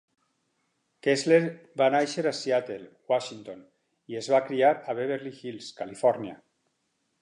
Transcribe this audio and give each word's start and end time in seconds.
Kessler 1.07 1.37
va 1.83 1.91
néixer 1.97 2.25
a 2.31 2.33
Seattle, 2.39 2.89
Washington, 3.13 3.63
i 4.15 4.21
es 4.25 4.33
va 4.37 4.43
criar 4.51 4.75
a 4.81 5.01
Beverly 5.03 5.39
Hills, 5.41 5.73
Califòrnia. 5.83 6.39